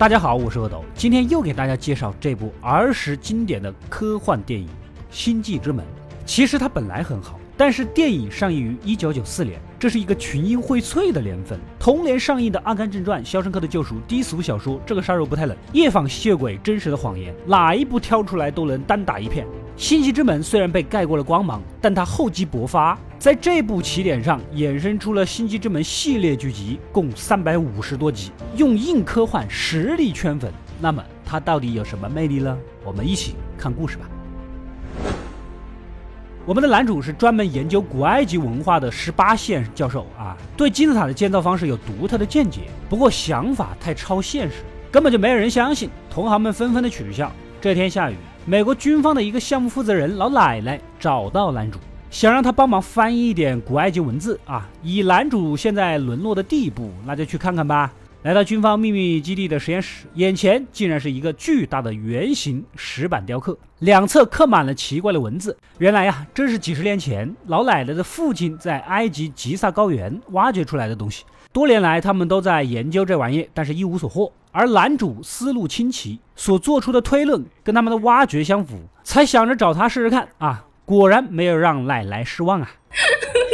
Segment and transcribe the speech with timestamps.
[0.00, 4.66] 大家好，我是阿斗，今天又给大家介绍这部儿时经典的科幻电影
[5.10, 5.84] 《星际之门》。
[6.24, 7.38] 其实它本来很好。
[7.54, 11.58] 但是电影上映于一九九四年，这是一个群英荟萃的年份。
[11.78, 19.46] 同年上映的《阿甘正传》《肖申克的救赎》低俗小说《这个杀肉不太冷》《夜访吸血鬼》《真实的谎言》，哪一部挑出来都能单打一片。
[19.78, 30.52] 《星际之门》虽然被盖过了光芒，但它厚积薄发，在这部起点上衍生出了《星际之门》系列剧集，共三百五十多集，用硬科幻实力圈粉。
[30.78, 32.54] 那么它到底有什么魅力呢？
[32.84, 34.04] 我们一起看故事吧。
[36.50, 42.62] 我们的男主是专门研究古埃及文化的十八线教授啊，对金字塔的建造方式有独特的见解。
[42.88, 44.56] 不过想法太超现实，
[44.90, 47.30] 根本就没有人相信，同行们纷纷的取笑。
[47.60, 51.78] 这天下雨，美国军方的一个项目负责人老奶奶找到男主，
[52.10, 54.68] 想让他帮忙翻译一点古埃及文字啊。
[54.82, 57.92] 以男主现在沦落的地步，那就去看看吧。
[58.22, 65.56] 来到军方秘密基地的实验室，眼前竟然是一个巨大的圆形石板雕刻，两侧刻满了奇怪的文字。
[65.78, 71.24] 原来呀，这是几十年前老奶奶的父亲在埃及吉萨高原挖掘出来的东西。
[71.50, 74.30] 多年来，他们都在研究这玩意，但是一无所获。
[74.52, 80.66] 而男主思路清奇，所做出的推论跟他们的挖掘相符，才想着找他试试看啊。
[80.90, 82.68] 果然没有让奶奶失望啊。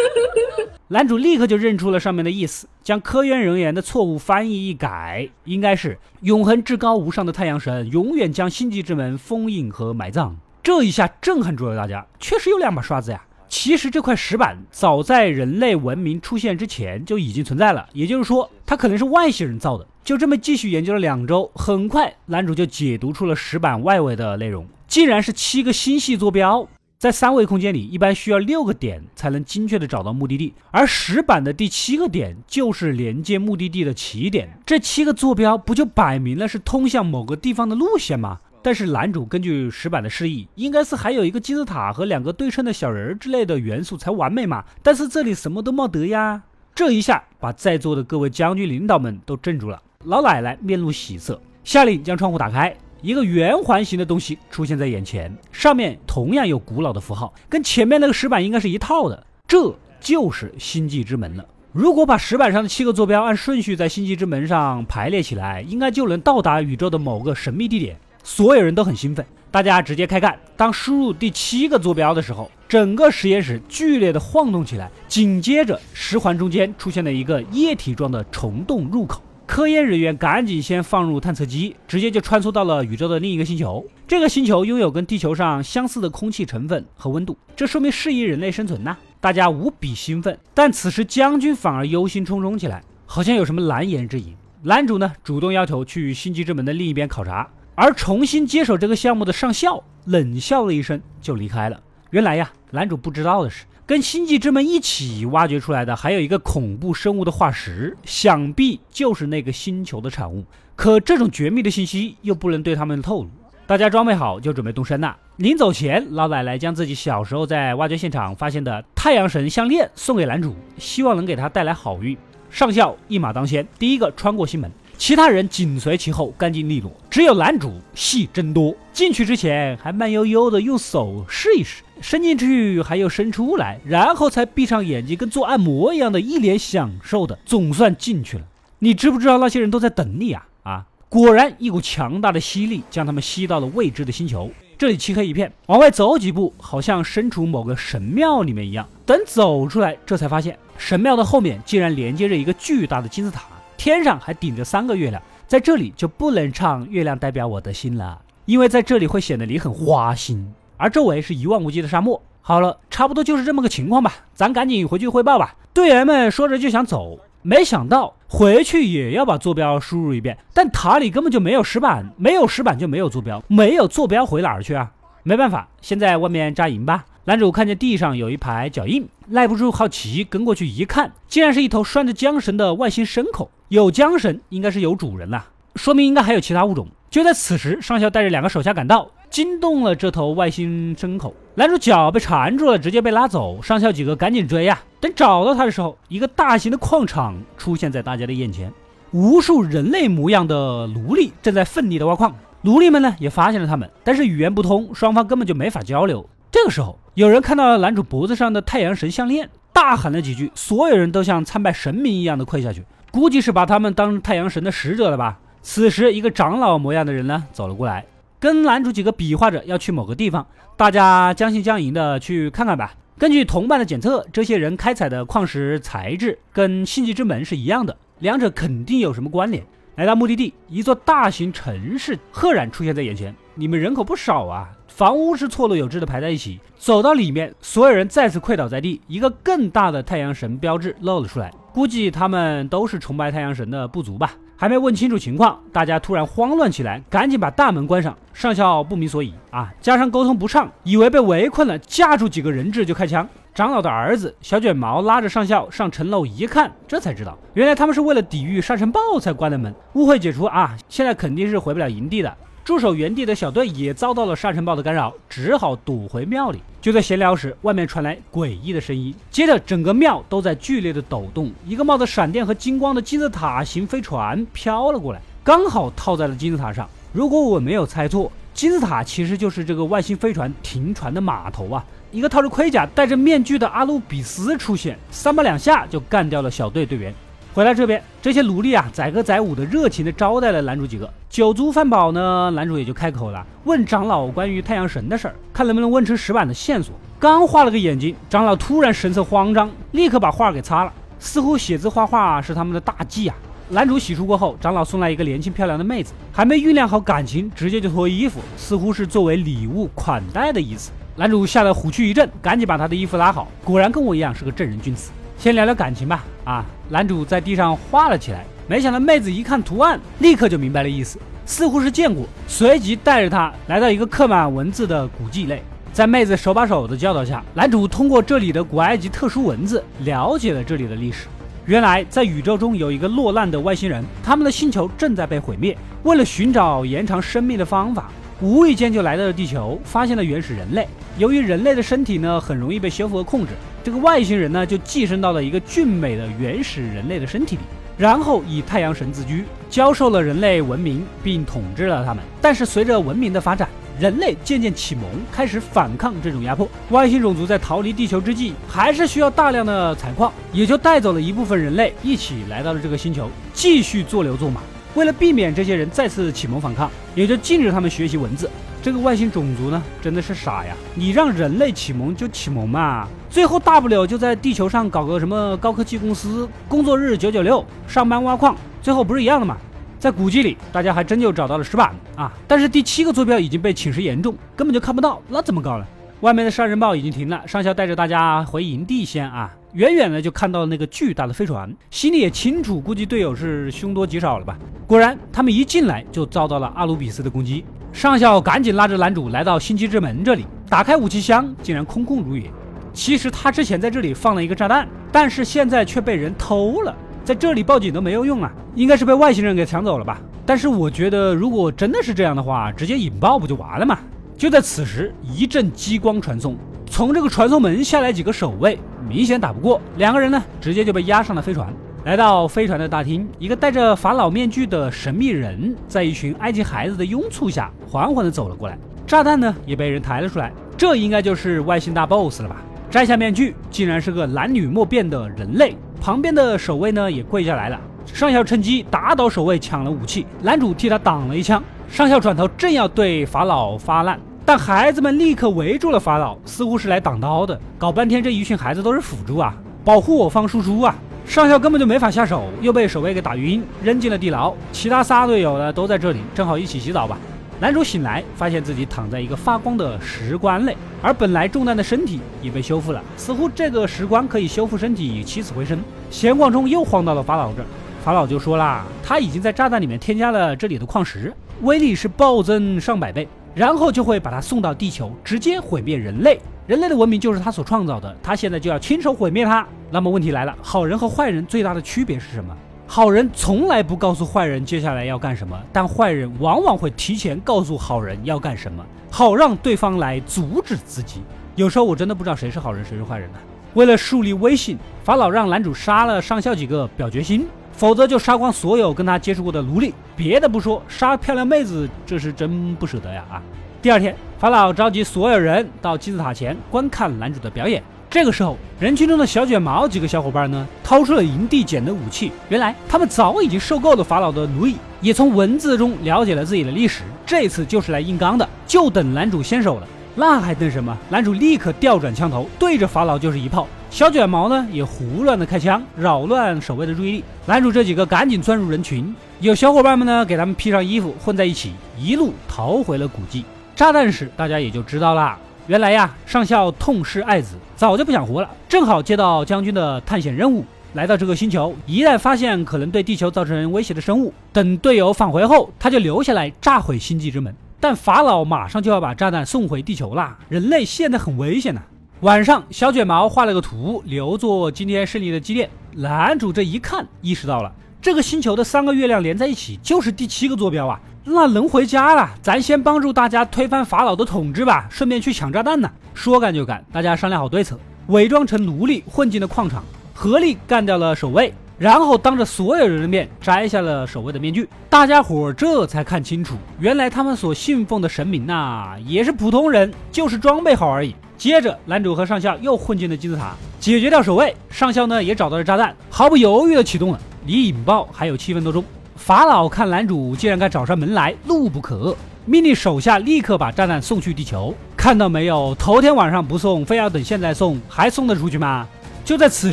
[0.89, 10.35] 男主立刻就认出了上面的意思，将科研人员的错误翻译一改，应该是永恒至高无上的太阳神永远将星际之门封印和埋葬。
[10.63, 13.23] 这一下震撼住了大家，确实有两把刷子呀。
[13.49, 19.87] 其实这块石板早在人类文明出现之前就已经存在了，也就是说它可能是外星人造的。
[20.03, 26.67] 就这么继续研究了两周，很快男主就解读出了石板外围的内容，竟然是七个星系坐标。
[26.99, 34.49] 在三维空间里，一般需要六个点才能精确的找到目的地，而石板的第七个点就是连接目的地的起点。
[34.65, 38.39] 这七个坐标不就摆明了是通向某个地方的路线吗？
[38.63, 44.65] 但是男主根据石板的示意，应该是还有一个金字塔和两个对称的小人之类的元素才完美嘛。
[44.83, 46.43] 但是这里什么都没得呀！
[46.75, 49.83] 这一下把在座的各位将军领导们都镇住了。
[50.05, 52.75] 老奶奶面露喜色，下令将窗户打开。
[53.07, 59.25] 一个圆环形的东西出现在眼前，上面同样有古老的符号，跟前面那个石板应该是一套的。
[59.47, 61.47] 这就是星际之门了。
[61.71, 67.97] 如果把石板上的七个坐标按顺序在星际之门上排列起来，应该就能到达宇宙的某个神秘地点。
[68.25, 70.37] 所有人都很兴奋，大家直接开干。
[70.57, 79.23] 当输入第七个坐标的时候，整个实验室剧烈的晃动起来，紧接着石环中间出现了一个液体状的虫洞入口。
[79.47, 83.87] 科研人员赶紧先放入探测机，直接就穿梭到了宇宙的另一个星球。
[84.07, 88.97] 这个星球拥有跟地球上相似的空气成分和温度，这说明适宜人类生存呐！
[89.21, 90.37] 大家无比兴奋。
[90.53, 94.35] 但此时将军反而忧心忡忡起来，好像有什么难言之隐。
[94.63, 101.81] 男主呢，主动要求去星际之门的另一边考察，而重新接手这个项目的上校冷笑了一声就离开了。
[102.11, 103.65] 原来呀，男主不知道的是。
[103.87, 110.45] 跟星际之门一起挖掘出来的，还有一个恐怖生物的化石，想必就是那个星球的产物。
[110.75, 113.31] 可这种绝密的信息又不能对他们透露。
[113.65, 115.17] 大家装备好就准备动身了。
[115.37, 122.19] 临走前，老奶奶将自己小时候在挖掘现场发现的太阳神项链送给男主，希望能给他带来好运。
[122.51, 124.69] 上校一马当先，第一个穿过星门。
[124.99, 126.91] 其他人紧随其后，干净利落。
[127.11, 138.45] 只有男主戏真多，进去之前还慢悠悠的用手试一试，伸进去还又伸出来，然后才闭上眼睛，跟做按摩一样的，一脸享受的，总算进去了。
[138.79, 140.47] 你知不知道那些人都在等你啊？
[140.63, 140.87] 啊！
[141.09, 144.51] 果然，一股强大的吸力将他们吸到了未知的星球。
[144.79, 148.87] 这里漆黑一片，往外走几步，好像身处某个神庙里面一样。
[149.07, 153.45] 等走出来，这才发现神庙的后面竟然连接着一个巨大的金字塔。
[153.77, 160.53] 天上还顶着三个月亮，在这里就不能唱《月亮代表我的心》了，因为在这里会显得你很花心。
[160.77, 162.21] 而周围是一望无际的沙漠。
[162.43, 165.57] 好了，差不多就是这么个情况吧，咱赶紧回去汇报吧。
[165.75, 174.93] 队员们说着就想走，没想到回去也要把坐标输入一遍，但塔里根本就没有石板，没有石板就没有坐标，没有坐标回哪儿去啊？
[175.25, 177.05] 没办法，先在外面扎营吧。
[177.29, 183.51] 男主看见地上有一排脚印，耐不住好奇，跟过去一看，竟然是一头拴着缰绳的外星牲口。
[183.67, 185.45] 有缰绳，应该是有主人了，
[185.75, 186.87] 说明应该还有其他物种。
[187.11, 191.35] 就在此时，上校带着两个手下赶到，惊动了这头外星牲口。
[191.57, 193.61] 男主脚被缠住了，直接被拉走。
[193.61, 194.81] 上校几个赶紧追呀！
[195.01, 198.73] 等找到他的时候，一个大型的矿场出现在大家的眼前，
[199.11, 202.33] 无数人类模样的奴隶正在奋力的挖矿。
[202.63, 206.25] 奴隶们呢也发现了他们，但是语言不通，双方根本就没法交流。
[206.67, 212.83] 这时候，有人看到了男主脖子上的太阳神项链，大喊了几句，所有人都像参拜神明一样的跪下去，
[213.13, 215.39] 估计是把他们当太阳神的使者了吧。
[215.63, 218.05] 此时，一个长老模样的人呢走了过来，
[218.41, 220.45] 跟男主几个比划着要去某个地方，
[220.77, 222.95] 大家将信将疑的去看看吧。
[223.17, 229.63] 根据同伴的检测，这些人开采的矿石材质跟星际之门是一样的，两者肯定有什么关联。
[229.97, 233.35] 来到目的地，一座大型城市赫然出现在眼前。
[233.55, 236.61] 你们人口不少啊，房屋是错落有致的排在一起。
[236.77, 241.51] 走到里面，所有人再次跪倒在地，一个更大的太阳神标志露了出来。
[241.73, 244.35] 估计他们都是崇拜太阳神的部族吧。
[244.55, 248.15] 还没问清楚情况，大家突然慌乱起来，赶紧把大门关上。
[248.35, 253.27] 上校不明所以啊，加上沟通不畅，以为被围困了，架住几个人质就开枪。
[253.57, 259.75] 长老的儿子小卷毛拉着上校上城楼一看，这才知道原来他们是为了抵御沙尘暴才关的门。
[259.95, 262.37] 误会解除啊，现在肯定是回不了营地的。
[262.67, 266.61] 驻守原地的小队也遭到了沙尘暴的干扰，只好躲回庙里。
[266.83, 271.51] 就在闲聊时，外面传来诡异的声音，接着整个庙都在剧烈的抖动。
[271.65, 276.87] 一个冒着闪电和金光的金字塔型飞船飘了过来，刚好套在了金字塔上。
[277.11, 281.83] 如果我没有猜错，金字塔其实就是这个外星飞船停船的码头啊！
[282.13, 287.13] 一个套着盔甲、戴着面具的阿鲁比斯出现，三把两下就干掉了小队队员。
[287.53, 291.11] 回来这边，这些奴隶啊，载歌载舞的，热情的招待了男主几个。
[291.29, 296.95] 酒足饭饱呢，男主也就开口了，问长老关于太阳神的事儿，看能不能问出石板的线索。
[297.19, 303.35] 刚画了个眼睛，长老突然神色慌张，立刻把画给擦了，似乎写字画画是他们的大忌啊。
[303.71, 310.93] 男主洗漱过后，长老送来一个年轻漂亮的妹子，还没酝酿好感情，直接就脱衣服，似乎是作为礼物款待的意思。
[311.19, 315.11] 男主吓得虎躯一震，赶紧把他的衣服拉好，果然跟我一样是个正人君子。
[315.39, 316.23] 先聊聊感情吧。
[316.45, 325.63] 啊，男主在地上画了起来，没想到妹子一看图案，立刻就明白了意思，似乎是见过，随即带着他来到一个刻满文字的古迹内。
[325.91, 331.29] 在妹子手把手的教导下，男主通过这里的古埃及特殊文字，了解了这里的历史。
[331.65, 335.75] 原来，在宇宙中有一个落难的外星人，他们的星球正在被毁灭。
[336.03, 338.11] 为了寻找延长生命的方法，
[338.41, 340.87] 无意间就来到了地球，发现了原始人类。
[341.17, 343.53] 由于人类的身体呢，很容易被修复和控制。
[343.83, 347.63] 这个外星人呢，就寄生到了一个俊美的原始人类的身体里，
[347.97, 352.23] 然后以太阳神自居，教授了人类文明，并统治了他们。
[352.43, 353.67] 但是随着文明的发展，
[353.99, 356.69] 人类渐渐启蒙，开始反抗这种压迫。
[356.91, 364.61] 外星种族在逃离地球之际，还是需要大量的采矿，也就带走了一部分人类，一起来到了这个星球，继续做牛做马。
[364.97, 368.51] 为了避免这些人再次启蒙反抗，也就禁止他们学习文字。
[368.83, 370.75] 这个外星种族呢，真的是傻呀！
[370.95, 379.59] 你让人类启蒙就启蒙嘛，最后大不了就在地球上搞个什么高科技公司，工作日九九六，上班挖矿，最后不是一样的嘛？
[379.99, 385.85] 在古迹里，大家还真就找到了石板啊，但是第七个坐标已经被侵蚀严重，根本就看不到，那怎么搞呢？
[386.21, 394.57] 外面的杀人暴已经停了，上校带着大家回营地先啊，远远的就看到了那个巨大的飞船，心里也清楚，估计队友是凶多吉少了吧？
[394.87, 397.63] 果然，他们一进来就遭到了阿鲁比斯的攻击。
[397.93, 402.51] 上校赶紧拉着男主来到星际之门这里，打开武器箱，竟然空空如也。
[402.95, 410.19] 其实他之前在这里放了一个炸弹，但是现在却被人偷了，在这里报警都没有用啊，应该是被外星人给抢走了吧？
[410.47, 413.99] 但是我觉得，如果真的是这样的话，直接引爆不就完了吗？
[414.39, 416.57] 就在此时，一阵激光传送，
[416.97, 421.71] 从这个传送门下来几个守卫，明显打不过，两个人呢，直接就被押上了飞船。
[422.07, 428.79] 来到飞船的大厅，一个戴着法老面具的神秘人在一群埃及孩子的拥簇下缓缓地走了过来。
[429.07, 432.57] 炸弹呢也被人抬了出来，这应该就是外星大 BOSS 了吧？
[432.91, 435.77] 摘下面具，竟然是个男女莫辨的人类。
[436.01, 437.79] 旁边的守卫呢也跪下来了。
[438.07, 440.27] 上校趁机打倒守卫，抢了武器。
[440.41, 441.63] 男主替他挡了一枪。
[441.91, 447.61] 上校转头正要对法老发难，但孩子们立刻围住了法老，似乎是来挡刀的。
[447.77, 449.53] 搞半天这一群孩子都是辅助啊，
[449.85, 450.95] 保护我方输出啊！
[451.27, 454.55] 上校根本就没法下手，又被守卫给打晕，扔进了地牢。
[454.71, 457.19] 其他仨队友呢，都在这里，正好一起洗澡吧。
[457.59, 465.77] 男主醒来，发现自己躺在一个发光的石棺内，而本来中弹的身体也被修复了，似乎这个石棺可以修复身体，起死回生。
[466.09, 467.67] 闲逛中又晃到了法老这儿，
[468.05, 473.27] 法老就说啦，他已经在炸弹里面添加了这里的矿石，威力是暴增上百倍，
[473.57, 476.39] 然后就会把它送到地球，直接毁灭人类。
[476.67, 479.67] 人类的文明就是他所创造的，他现在就要亲手毁灭它。
[479.91, 482.55] 那么问题来了，好人和坏人最大的区别是什么？
[482.87, 491.23] 好人从来不告诉坏人接下来要干什么，但坏人往往会提前告诉好人要干什么，好让对方来阻止自己。
[491.55, 493.39] 有时候我真的不知道谁是好人，谁是坏人呢？
[493.73, 499.93] 为了树立威信，法老让男主杀了上校几个表决心，否则就杀光所有跟他接触过的奴隶。
[500.17, 503.43] 别的不说，杀漂亮妹子这是真不舍得呀啊！
[503.83, 507.83] 第二天，法老召集所有人到金字塔前观看男主的表演。
[508.09, 512.33] 这个时候，人群中的小卷毛几个小伙伴呢，掏出了营地捡的武器。
[512.49, 517.03] 原来他们早已经受够了法老的奴役，也从文字中了解了自己的历史。
[517.27, 519.87] 这次就是来硬刚的，就等男主先手了。
[520.15, 520.97] 那还等什么？
[521.11, 523.69] 男主立刻调转枪头，对着法老就是一炮。
[523.89, 527.25] 小卷毛呢，也胡乱的开枪，扰乱守卫的注意力。
[527.47, 533.45] 男主这几个赶紧钻入人群，有小伙伴们呢，给他们披上衣服，混在一起，一路逃回了古迹。
[533.75, 535.39] 炸弹时，大家也就知道啦。
[535.67, 538.51] 原来呀，上校痛失爱子，早就不想活了。
[538.69, 540.63] 正好接到将军的探险任务，
[540.93, 547.55] 来到这个星球，一旦发现可能对地球造成威胁的生物，等队友返回后，他就留下来炸毁星际之门。
[547.81, 551.81] 但法老马上就要把炸弹送回地球了，人类现在很危险呐。
[552.23, 555.69] 晚上，小卷毛画了个图，留作今天胜利的纪念。
[555.97, 557.71] 男主这一看，意识到了
[558.01, 560.99] 这个星球的三个月亮连在一起，就是第七个坐标啊。
[561.25, 565.91] 那能回家了，咱先帮助大家推翻法老的统治吧，顺便去抢炸弹呢。
[566.15, 574.67] 说干就干，大家商量好对策，伪装成奴隶混进了矿场，合力干掉了守卫，然后当着所有人的面摘下了守卫的面具。
[574.89, 581.15] 大家伙这才看清楚，原来他们所信奉的神明呐，也是普通人，就是装备好而已。
[581.39, 584.55] 接着，男主和上校又混进了金字塔，解决掉守卫。
[584.71, 587.21] 上校呢也找到了炸弹，毫不犹豫的启动了。
[587.45, 588.83] 离引爆还有七分多钟。
[589.15, 594.75] 法老看男主竟然敢找上门来，怒不可遏，命令手下立刻把炸弹送去地球。
[594.97, 598.87] 看到没有，头天晚上不送，非要等现在送，还送得出去吗？
[599.25, 599.73] 就在此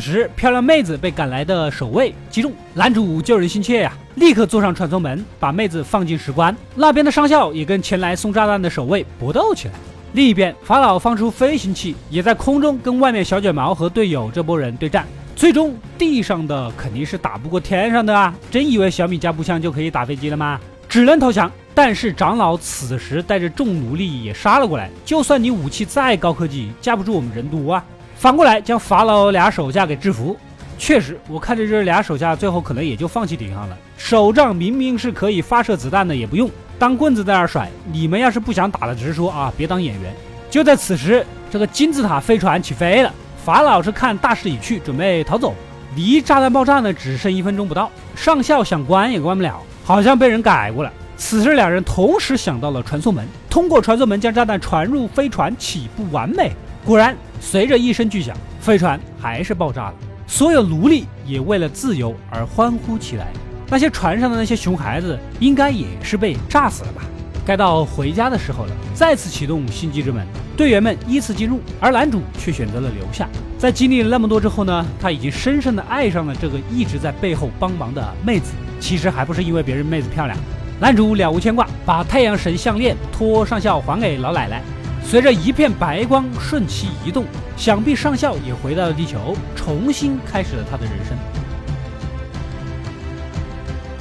[0.00, 6.54] 时，漂亮妹子被赶来的守卫击中，男主救人心切呀，立刻坐上传送门，把妹子放进石棺。
[6.74, 9.74] 那边的上校也跟前来送炸弹的守卫搏斗起来。
[10.14, 15.04] 另一边，法老放出飞行器，也在空中跟外面小卷毛和队友这波人对战。
[15.34, 18.32] 最终，地上的肯定是打不过天上的啊！
[18.48, 20.60] 真以为小米加步枪就可以打飞机了吗？
[20.88, 21.50] 只能投降。
[21.74, 27.84] 但是长老此时带着众奴隶也杀了过来，就算你武器再高科技，架不住我们人多啊！
[28.14, 30.36] 反过来将法老俩手下给制服。
[30.78, 33.76] 确实，我看着这俩手下最后可能也就放弃抵抗了。
[33.98, 37.68] 手杖明明是可以发射子弹的，也不用当棍子在那儿甩。
[37.92, 40.14] 你们要是不想打了，直说啊，别当演员。
[40.50, 43.12] 就在此时，这个金字塔飞船起飞了。
[43.44, 45.54] 法老是看大势已去，准备逃走。
[45.96, 47.90] 离炸弹爆炸呢，只剩一分钟不到。
[48.16, 50.92] 上校想关也关不了，好像被人改过了。
[51.16, 56.52] 此时两人同时想到了传送门，通过传送门将炸弹传入飞船，岂不完美。
[56.84, 59.94] 果然，随着一声巨响，飞船还是爆炸了。
[60.26, 63.28] 所有奴隶也为了自由而欢呼起来。
[63.68, 67.02] 那些船上的那些熊孩子，应该也是被炸死了吧？
[67.46, 70.26] 该到回家的时候了，再次启动星际之门。
[70.56, 73.28] 队员们依次进入，而男主却选择了留下。
[73.58, 78.52] 在经历了那么多之后呢，他已经深深的爱上了这个一直在背后帮忙的妹子。
[78.80, 80.38] 其实还不是因为别人妹子漂亮。
[80.80, 84.62] 男主了无牵挂，把太阳神项链托上校还给老奶奶。
[85.02, 87.24] 随着一片白光顺其移动，
[87.56, 91.33] 想必上校也回到了地球，重新开始了他的人生。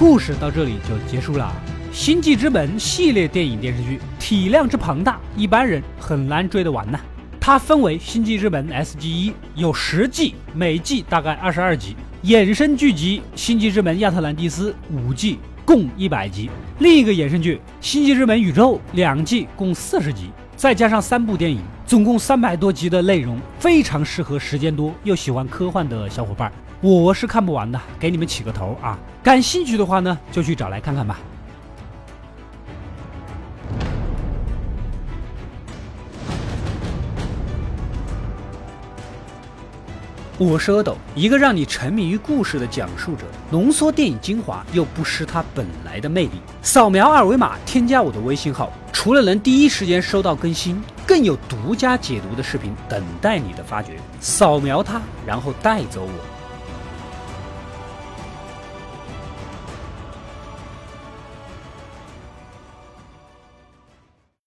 [0.03, 1.49] 故事到这里就结束了。
[1.95, 6.99] 《星际之门》系列电影电视剧体量之庞大，一般人很难追得完呐。
[7.39, 9.09] 它分为《星际之门》S.G.
[9.09, 11.95] 一，有十季，每季大概二十二集；
[12.25, 26.51] 衍生剧集《星际之门：亚特兰蒂斯》五季，共一百集；另一个衍生剧《星际之门：宇宙》两季，共四十集，再加上三部电影，总共三百多集的内容，非常适合时间多又喜欢科幻的小伙伴。
[26.83, 28.99] 我是看不完的，给你们起个头啊！
[29.23, 31.17] 感兴趣的话呢，就去找来看看吧。
[40.37, 46.31] 我是阿斗，一个让你沉迷于故事的讲述者，浓缩电影精华又不失它本来的魅力。
[46.61, 53.97] 扫描二维码添加我的微信号，除了能第一时间收到更新，更有独家解读的视频等待你的发掘。
[54.19, 56.32] 扫描它，然后带走我。